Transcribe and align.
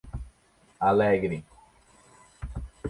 Alegre 0.87 1.45